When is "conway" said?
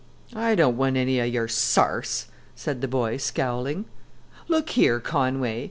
4.99-5.59